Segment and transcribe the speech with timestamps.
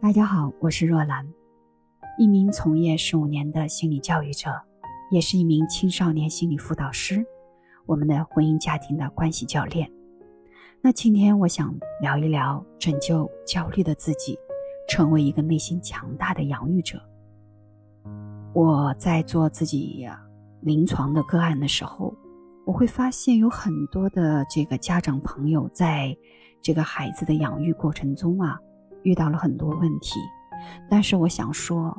[0.00, 1.26] 大家好，我是若兰，
[2.18, 4.48] 一名从业十五年的心理教育者，
[5.10, 7.26] 也是一名青少年心理辅导师，
[7.84, 9.90] 我们的婚姻家庭的关系教练。
[10.80, 14.38] 那今天我想聊一聊拯救焦虑的自己，
[14.88, 17.02] 成为一个内心强大的养育者。
[18.54, 20.08] 我在做自己
[20.60, 22.14] 临床的个案的时候，
[22.64, 26.16] 我会发现有很多的这个家长朋友在
[26.62, 28.60] 这个孩子的养育过程中啊。
[29.02, 30.18] 遇到了很多问题，
[30.88, 31.96] 但是我想说，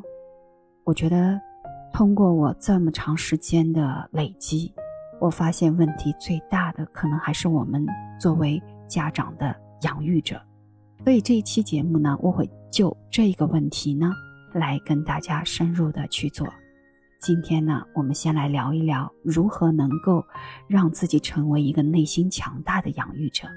[0.83, 1.39] 我觉得
[1.93, 4.73] 通过我这么长时间的累积，
[5.19, 7.85] 我发现问题最大的可能还是我们
[8.19, 10.41] 作为家长的养育者。
[11.03, 14.11] 所以这一期节目呢，我会就这个问题呢
[14.53, 16.47] 来跟大家深入的去做。
[17.21, 20.23] 今天呢，我们先来聊一聊如何能够
[20.67, 23.47] 让自己成为一个内心强大的养育者。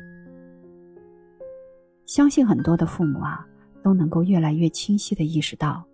[2.06, 3.46] 相信很多的父母啊，
[3.82, 5.84] 都能够越来越清晰的意识到，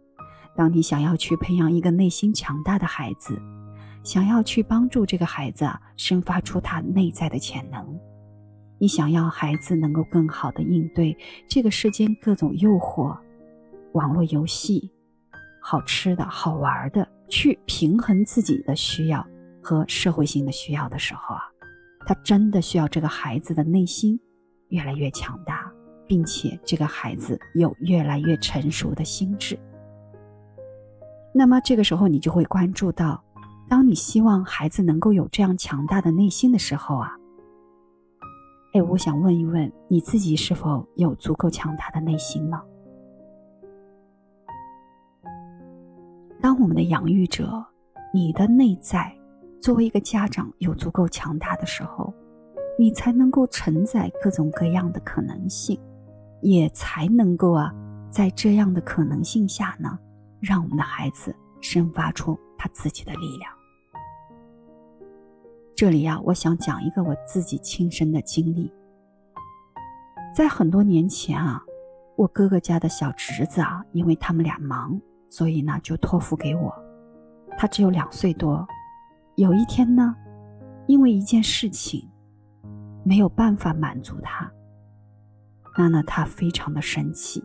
[0.57, 3.41] 当你想要去培养一个内心强大的孩子，
[4.03, 7.87] 想要去帮助这个孩子啊，生发出他内在的潜能，
[8.79, 11.17] 你想要孩子能够更好的应对
[11.49, 13.17] 这个世间各种诱惑，
[13.93, 14.91] 网络游戏，
[15.61, 19.25] 好吃的好玩的，去平衡自己的需要
[19.63, 21.43] 和社会性的需要的时候啊，
[22.07, 24.19] 他真的需要这个孩子的内心
[24.69, 25.68] 越来越强大。
[26.09, 29.59] 并且这个孩子有越来越成熟的心智，
[31.33, 33.23] 那么这个时候你就会关注到，
[33.69, 37.13] 当你希望孩子能够有这样强大的内心的时候啊，
[38.73, 42.61] 哎，我想问一问你自己是否有足够强大的内心呢？
[46.41, 47.63] 当我们的养育者，
[48.15, 49.15] 你的内在
[49.61, 52.15] 作为一个家长有足够强大的时候，
[52.79, 55.79] 你才能够承载各种各样的可能性。
[56.41, 57.73] 也才能够啊，
[58.11, 59.99] 在这样的可能性下呢，
[60.41, 63.53] 让我们的孩子生发出他自己的力量。
[65.75, 68.73] 这里呀，我想讲一个我自己亲身的经历。
[70.35, 71.63] 在很多年前啊，
[72.17, 76.73] 我哥哥家的小侄子啊，因为他们俩忙，所以呢就托付给我。
[77.57, 78.67] 他只有两岁多，
[79.37, 80.15] 有一天呢，
[80.87, 82.09] 因为一件事情，
[83.05, 84.51] 没有办法满足他。
[85.79, 87.43] 娜娜她非常的生气，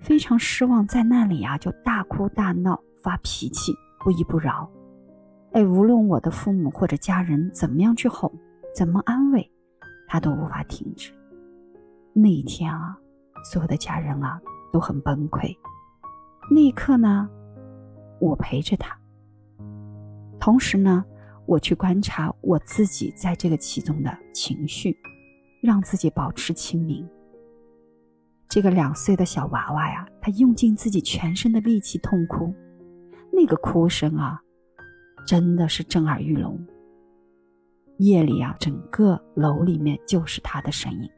[0.00, 4.70] 非常失望，在那里啊就大哭大闹，发脾气，不依不饶。
[5.52, 8.30] 哎，无论我的父母或者家人怎么样去哄，
[8.76, 9.50] 怎么安慰，
[10.06, 11.10] 他都无法停止。
[12.12, 12.94] 那一天啊，
[13.50, 14.38] 所有的家人啊
[14.70, 15.56] 都很崩溃。
[16.50, 17.30] 那一刻呢，
[18.20, 18.94] 我陪着他，
[20.38, 21.02] 同时呢，
[21.46, 24.94] 我去观察我自己在这个其中的情绪，
[25.62, 27.08] 让自己保持清明。
[28.50, 32.52] 这个两岁的小娃娃呀，他用尽自己全身的力气痛哭，
[33.32, 34.42] 那个哭声啊，
[35.24, 36.58] 真的是震耳欲聋。
[37.98, 41.08] 夜里啊，整个楼里面就是他的声音。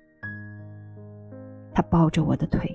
[1.73, 2.71] 他抱着我的腿，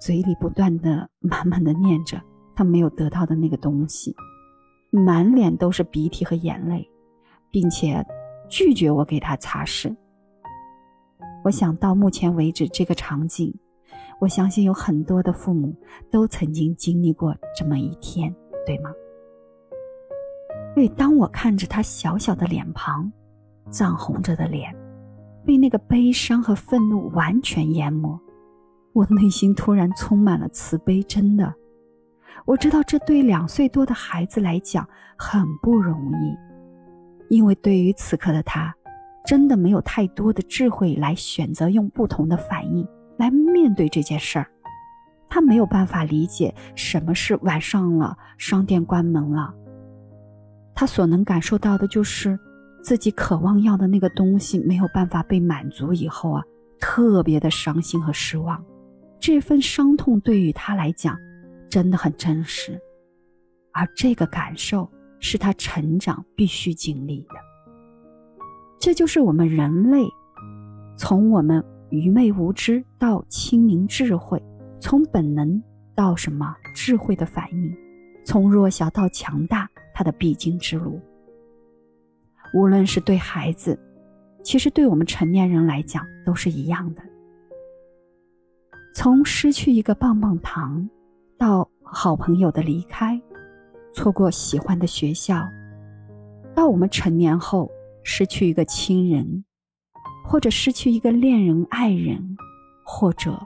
[0.00, 2.18] 嘴里不断的、满满的念着
[2.56, 4.16] 他没有得到的那个东西，
[4.90, 6.90] 满脸都是鼻涕和眼泪，
[7.50, 8.02] 并且
[8.48, 9.94] 拒绝我给他擦拭。
[11.44, 13.54] 我想到目前为止这个场景。
[14.20, 15.74] 我相信有很多的父母
[16.10, 18.32] 都曾经经历过这么一天，
[18.66, 18.92] 对吗？
[20.76, 23.10] 因为当我看着他小小的脸庞，
[23.70, 24.72] 涨红着的脸，
[25.44, 28.20] 被那个悲伤和愤怒完全淹没，
[28.92, 31.02] 我内心突然充满了慈悲。
[31.04, 31.54] 真的，
[32.44, 38.72] 我知道这对两岁多的孩子来讲很不容易，因为对于此刻的他，
[39.24, 42.86] 真的没有太多的智慧来选择用不同的反应。
[43.20, 44.46] 来面对这件事儿，
[45.28, 49.54] 他没有办法理解什么是晚上了，商店关门了。
[50.74, 52.40] 他所能感受到的就是
[52.82, 56.42] 自己渴望要的那个东西没有办法被满足以后啊，
[56.78, 58.64] 特别的伤心和失望。
[59.18, 61.14] 这份伤痛对于他来讲
[61.68, 62.80] 真的很真实，
[63.74, 67.34] 而这个感受是他成长必须经历的。
[68.78, 70.08] 这就是我们人类
[70.96, 71.62] 从我们。
[71.90, 74.42] 愚昧无知到清明智慧，
[74.78, 75.62] 从本能
[75.94, 77.76] 到什么智慧的反应，
[78.24, 81.00] 从弱小到强大，他的必经之路。
[82.54, 83.78] 无论是对孩子，
[84.42, 87.02] 其实对我们成年人来讲都是一样的。
[88.94, 90.88] 从失去一个棒棒糖，
[91.36, 93.20] 到好朋友的离开，
[93.92, 95.48] 错过喜欢的学校，
[96.54, 97.70] 到我们成年后
[98.02, 99.44] 失去一个亲人。
[100.30, 102.36] 或者失去一个恋人、爱人，
[102.84, 103.36] 或者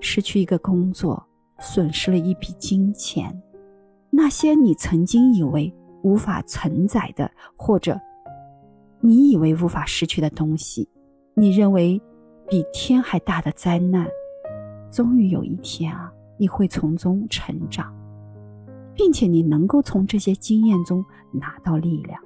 [0.00, 1.26] 失去一个工作，
[1.60, 3.34] 损失了一笔金钱，
[4.10, 7.98] 那些你曾经以为无法承载的，或者
[9.00, 10.86] 你以为无法失去的东西，
[11.32, 11.98] 你认为
[12.50, 14.06] 比天还大的灾难，
[14.92, 17.90] 终于有一天啊，你会从中成长，
[18.94, 21.02] 并且你能够从这些经验中
[21.32, 22.22] 拿到力量。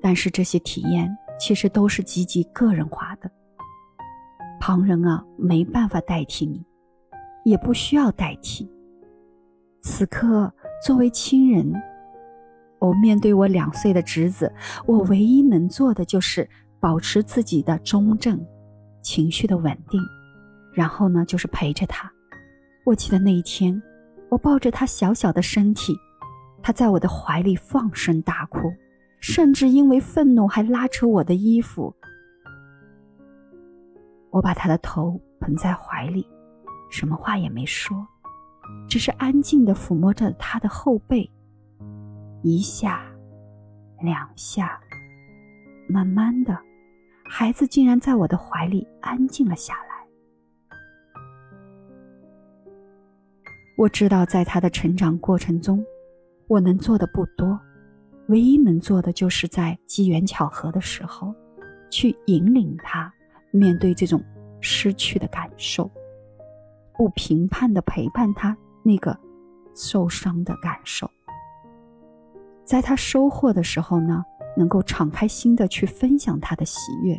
[0.00, 1.08] 但是这些体验
[1.38, 3.30] 其实都是极其个人化的，
[4.60, 6.64] 旁人啊没办法代替你，
[7.44, 8.70] 也不需要代替。
[9.82, 10.52] 此刻
[10.84, 11.72] 作为亲人，
[12.78, 14.52] 我面对我两岁的侄子，
[14.86, 16.48] 我唯一能做的就是
[16.80, 18.44] 保持自己的中正，
[19.02, 20.00] 情绪的稳定，
[20.74, 22.10] 然后呢就是陪着他。
[22.84, 23.80] 我记得那一天，
[24.28, 25.96] 我抱着他小小的身体，
[26.62, 28.72] 他在我的怀里放声大哭。
[29.20, 31.94] 甚至因为愤怒还拉扯我的衣服。
[34.30, 36.26] 我把他的头捧在怀里，
[36.90, 38.06] 什么话也没说，
[38.88, 41.30] 只是安静的抚摸着他的后背，
[42.42, 43.02] 一下，
[44.02, 44.78] 两下，
[45.88, 46.58] 慢慢的，
[47.24, 49.86] 孩子竟然在我的怀里安静了下来。
[53.78, 55.84] 我知道，在他的成长过程中，
[56.46, 57.58] 我能做的不多。
[58.28, 61.34] 唯一能做的，就是在机缘巧合的时候，
[61.90, 63.12] 去引领他
[63.52, 64.22] 面对这种
[64.60, 65.90] 失去的感受，
[66.94, 69.16] 不评判的陪伴他那个
[69.74, 71.08] 受伤的感受。
[72.64, 74.24] 在他收获的时候呢，
[74.56, 77.16] 能够敞开心的去分享他的喜悦，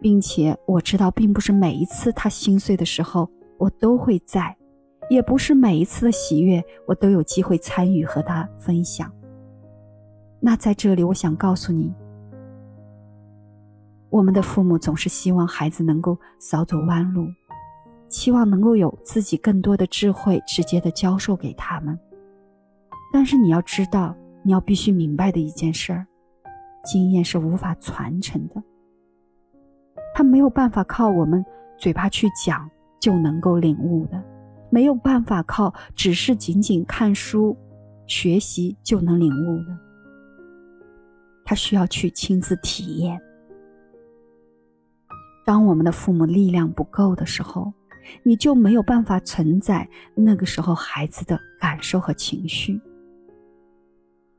[0.00, 4.56] 并且我知道，并不是每一次他心碎的时候，我都会在，
[5.08, 9.08] 也不是每一次的喜悦，我都有机会参与和他分享。
[10.46, 11.90] 那在这里，我想告诉你，
[14.10, 17.26] 我们的父母总是希望孩子能够少走弯路，
[18.10, 21.98] 期望能够有自己更多的智慧直接的教授给他们。
[23.10, 26.06] 但是你要知道，你要必须明白的一件事儿，
[26.84, 28.62] 经验是无法传承的，
[30.14, 31.42] 他没有办法靠我们
[31.78, 32.70] 嘴巴去讲
[33.00, 34.22] 就能够领悟的，
[34.68, 37.56] 没有办法靠只是仅仅看书
[38.06, 39.83] 学习就能领悟的。
[41.44, 43.20] 他需要去亲自体验。
[45.44, 47.72] 当我们的父母力量不够的时候，
[48.22, 52.80] 你就没有办法承载那个时候孩子的感受和情绪。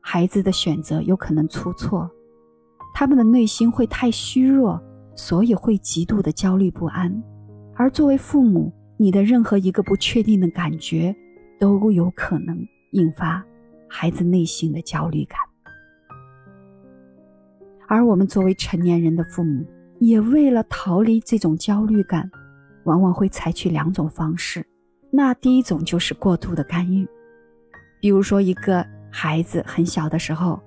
[0.00, 2.10] 孩子的选择有可能出错，
[2.94, 4.80] 他们的内心会太虚弱，
[5.14, 7.22] 所以会极度的焦虑不安。
[7.74, 11.14] 而作为父母，你的任何一个不确定的感觉，
[11.58, 12.56] 都有可能
[12.92, 13.44] 引发
[13.88, 15.38] 孩子内心的焦虑感。
[17.88, 19.64] 而我们作为成年人的父母，
[20.00, 22.30] 也为了逃离这种焦虑感，
[22.84, 24.66] 往往会采取两种方式。
[25.10, 27.06] 那第一种就是过度的干预，
[28.00, 30.60] 比如说一个孩子很小的时候，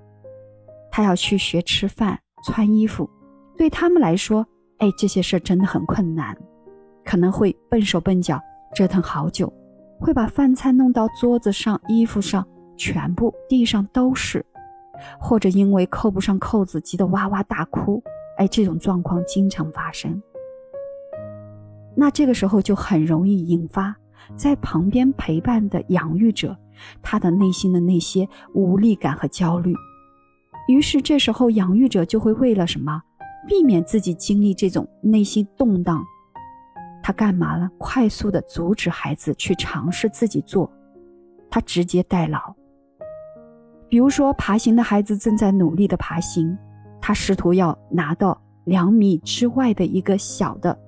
[0.90, 3.08] 他要去学吃饭、穿衣服，
[3.56, 4.44] 对他们来说，
[4.78, 6.36] 哎，这些事真的很困难，
[7.04, 8.40] 可能会笨手笨脚，
[8.74, 9.52] 折腾好久，
[10.00, 12.46] 会把饭菜弄到桌子上、衣服上，
[12.76, 14.44] 全部地上都是。
[15.18, 18.02] 或者因为扣不上扣子，急得哇哇大哭，
[18.36, 20.22] 哎，这种状况经常发生。
[21.96, 23.94] 那这个时候就很容易引发
[24.36, 26.56] 在旁边陪伴的养育者
[27.02, 29.74] 他的内心的那些无力感和焦虑。
[30.68, 33.02] 于是这时候养育者就会为了什么，
[33.48, 36.02] 避免自己经历这种内心动荡，
[37.02, 37.68] 他干嘛了？
[37.76, 40.70] 快速的阻止孩子去尝试自己做，
[41.50, 42.54] 他直接代劳。
[43.90, 46.56] 比如说，爬行的孩子正在努力的爬行，
[47.00, 50.78] 他试图要拿到两米之外的一个小的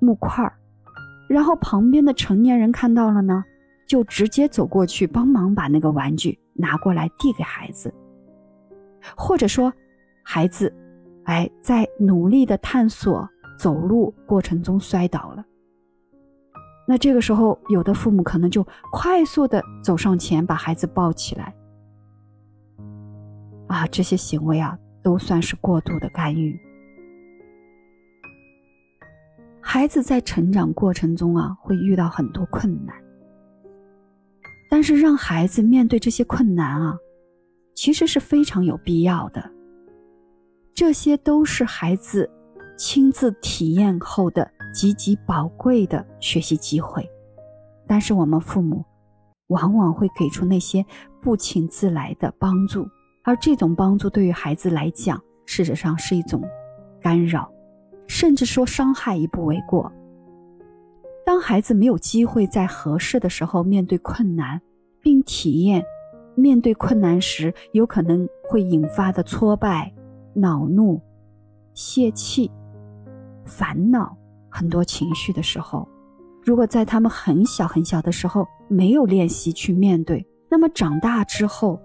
[0.00, 0.52] 木块儿，
[1.28, 3.42] 然后旁边的成年人看到了呢，
[3.88, 7.92] 就直接走过去帮忙把那个玩具拿过来递给孩子。
[9.16, 9.72] 或者说，
[10.22, 10.70] 孩子，
[11.24, 13.26] 哎，在努力的探索
[13.58, 15.42] 走路过程中摔倒了，
[16.86, 21.54] 那这个时候，有的父母可能就快速的走上前把孩子抱起来。
[23.72, 26.60] 啊，这些行为啊，都算是过度的干预。
[29.60, 32.94] 孩子在成长过程中啊，会遇到很多困难，
[34.70, 36.98] 但是让孩子面对这些困难啊，
[37.74, 39.50] 其实是非常有必要的。
[40.74, 42.28] 这些都是孩子
[42.76, 47.08] 亲自体验后的极其宝贵的学习机会，
[47.86, 48.84] 但是我们父母
[49.48, 50.84] 往往会给出那些
[51.22, 52.86] 不请自来的帮助。
[53.22, 56.42] 而这种帮助对于孩子来讲，事实上是一种
[57.00, 57.50] 干扰，
[58.06, 59.90] 甚至说伤害，也不为过。
[61.24, 64.60] 当孩子没有机会在合适的时候面对困难，
[65.00, 65.84] 并体验
[66.34, 69.92] 面对困难时有可能会引发的挫败、
[70.34, 71.00] 恼怒、
[71.74, 72.50] 泄气、
[73.44, 74.16] 烦恼
[74.48, 75.86] 很多情绪的时候，
[76.42, 81.80] 如果在他们很小很小的时候没有练习去面对，那么长大之后，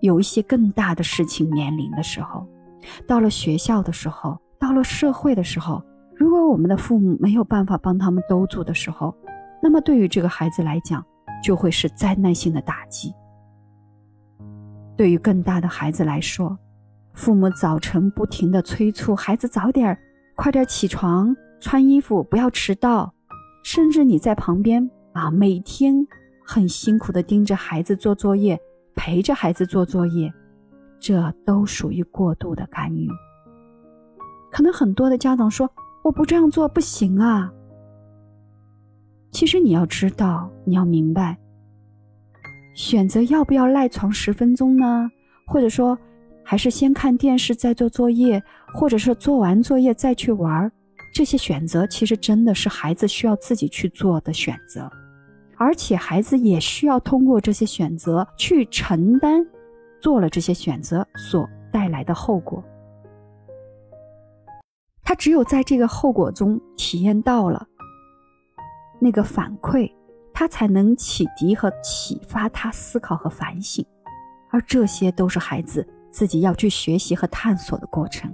[0.00, 2.46] 有一些更大的事情面临的时候，
[3.06, 5.82] 到了学校的时候，到了社会的时候。
[6.16, 9.14] 如果我们的父母没有办法帮他们兜住的时候，
[9.62, 11.04] 那么对于这个孩子来讲，
[11.44, 13.14] 就会是灾难性的打击。
[14.96, 16.58] 对于更大的孩子来说，
[17.12, 19.98] 父母早晨不停的催促孩子早点儿
[20.34, 23.14] 快点起床、穿衣服，不要迟到，
[23.62, 26.04] 甚至你在旁边啊，每天
[26.44, 28.60] 很辛苦的盯着孩子做作业，
[28.98, 30.32] 陪着孩子做作业，
[30.98, 33.08] 这都属于过度的干预。
[34.50, 35.70] 可能很多的家长说。
[36.04, 37.52] 我不这样做不行啊！
[39.30, 41.36] 其实你要知道，你要明白，
[42.72, 45.10] 选择要不要赖床十分钟呢？
[45.44, 45.98] 或者说，
[46.42, 50.70] 还是先看电视再做作业，或者是做完作业再去玩
[51.12, 54.90] 这些选择其实真的是孩子需要自己去做的选择，
[55.58, 59.44] 而且孩子也需要通过这些选择去承担
[60.00, 62.62] 做了这些选择所带来的后果。
[65.02, 67.66] 他只有在这个后果中体验到了
[69.00, 69.90] 那个反馈，
[70.32, 73.84] 他才能启迪和启发他思考和反省，
[74.50, 78.32] 而这些都是孩子自己要去学习和探索的过程。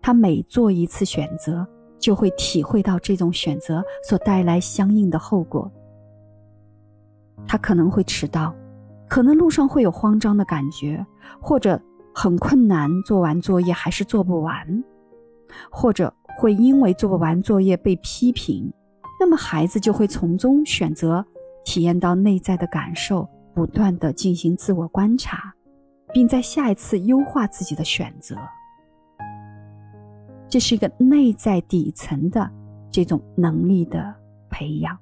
[0.00, 1.66] 他每做一次选择，
[1.98, 5.70] 就会体会到这种选择所带来相应的后果。
[7.46, 8.54] 他可能会迟到，
[9.08, 11.04] 可能路上会有慌张的感觉，
[11.40, 11.80] 或者
[12.14, 14.84] 很困难，做完作业还是做不完。
[15.70, 18.70] 或者会因为做不完作业被批评，
[19.18, 21.24] 那么孩子就会从中选择
[21.64, 25.54] 体验到内在的感受，不断的进行自我观察，
[26.12, 28.36] 并在下一次优化自己的选择。
[30.48, 32.50] 这是一个内在底层的
[32.90, 34.14] 这种能力的
[34.48, 34.96] 培养。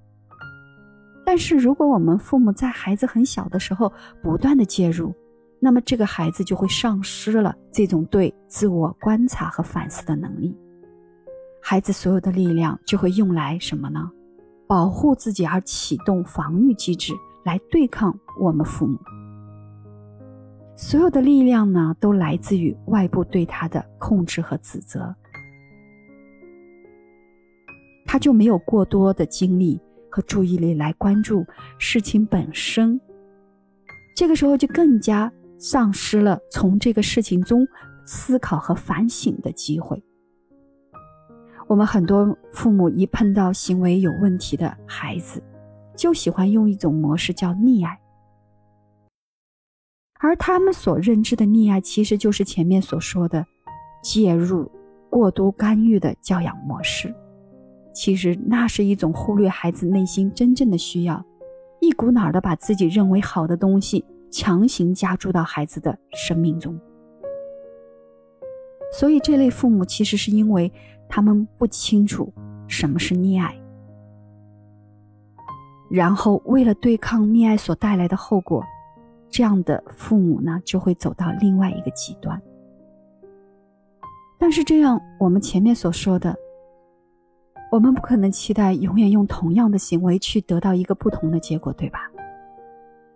[1.24, 5.14] 但是，如果我们父母在孩子很小的时候不断的介入，
[5.58, 10.56] 那么这个孩子就会丧失了这种对自我观察和反思的能力，
[11.60, 14.10] 孩子所有的力量就会用来什么呢？
[14.68, 17.12] 保护自己而启动防御机制
[17.44, 18.98] 来对抗我们父母。
[20.76, 25.14] 所有的力量呢，都来自于外部对他的控制和指责，
[28.16, 31.44] 他就没有过多的精力和注意力来关注
[31.76, 32.98] 事情本身，
[34.16, 35.30] 这个时候就更加。
[35.58, 37.66] 丧失了从这个事情中
[38.04, 40.02] 思考和反省的机会。
[41.66, 45.42] 我们很多父母一碰到行为有问题的孩子，
[45.96, 47.98] 就喜欢用一种模式叫溺爱，
[50.20, 53.44] 而他们所认知的溺爱，其实就是前面所说的
[54.02, 54.70] 介入、
[55.08, 57.14] 过多干预的教养模式。
[57.96, 61.24] 其实那是一种忽略孩子内心真正的需要，
[61.80, 64.04] 一股脑的把自己认为好的东西。
[64.28, 66.78] 强行加注到孩子的生命中，
[68.92, 70.70] 所以这类父母其实是因为
[71.08, 72.30] 他们不清楚
[72.66, 73.56] 什么是溺爱，
[75.88, 78.62] 然后为了对抗溺爱所带来的后果，
[79.30, 82.42] 这样的父母呢就会走到另外一个极端。
[84.38, 86.36] 但是这样，我们前面所说的，
[87.70, 92.10] 我们不可能期待永远用同样的行为去得到一个不同的结果，对吧？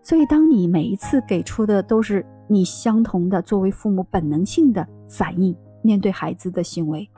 [0.02, 7.08] 所以，当你每一次给出的都是你相同的作为父母本能性的反应，面对孩子的行为，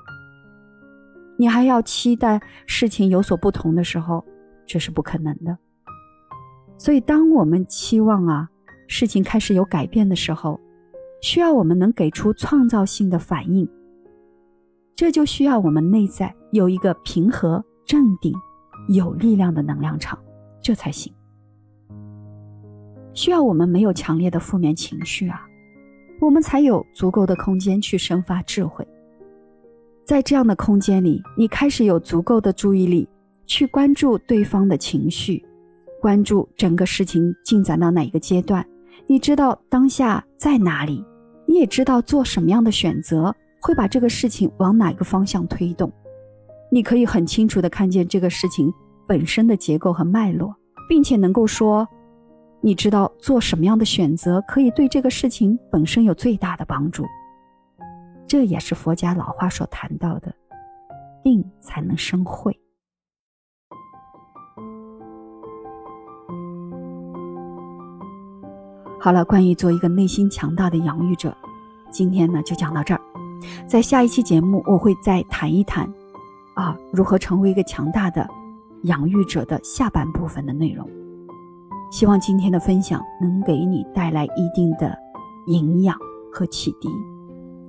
[1.37, 4.25] 你还要期待事情有所不同的时候，
[4.67, 5.57] 这是不可能的。
[6.77, 8.49] 所以，当我们期望啊
[8.89, 10.61] 事情开始有改变的时候，
[11.23, 13.67] 需要我们能给出创造性的反应。
[15.03, 18.33] 这就需要我们内在有一个平和、镇定、
[18.87, 20.17] 有力量的能量场，
[20.61, 21.13] 这才行。
[23.13, 25.45] 需要我们没有强烈的负面情绪啊，
[26.21, 28.87] 我们才有足够的空间去生发智慧。
[30.05, 33.09] 在这样的空间里，你开始有足够的注意力
[33.45, 35.45] 去关注对方的情绪，
[36.01, 38.65] 关注整个事情进展到哪一个阶段。
[39.09, 41.05] 你知道当下在哪里，
[41.45, 45.91] 你也知道做什么样的选择会把这个事情往哪个方向推动。
[46.71, 48.73] 你可以很清楚的看见这个事情
[49.07, 50.55] 本身的结构和脉络
[50.89, 51.87] 并且能够说
[52.63, 57.05] 你知道做什么样的选择可以对这个事情本身有最大的帮助。
[58.27, 60.35] 这也是佛家老话所谈到的
[61.23, 62.59] 定才能生慧。
[68.99, 71.37] 好了关于做一个内心强大的养育者
[71.91, 73.12] 今天呢就讲到这儿。
[73.67, 75.89] 在下一期节目，我会再谈一谈，
[76.55, 78.29] 啊，如何成为一个强大的
[78.85, 80.89] 养育者的下半部分的内容。
[81.91, 84.97] 希望今天的分享能给你带来一定的
[85.47, 85.97] 营养
[86.33, 86.89] 和启迪，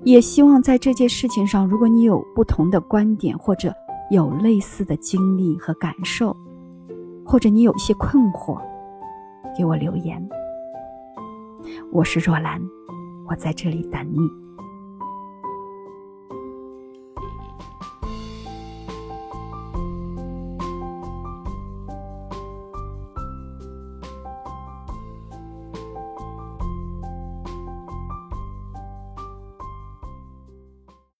[0.03, 3.73] 也希望在这件事情上，如果你有不同的观点，或者
[4.09, 6.35] 有类似的经历和感受，
[7.25, 8.57] 或者你有一些困惑，
[9.57, 10.25] 给我留言。
[11.91, 12.61] 我是若兰，
[13.27, 14.42] 我在这里等你。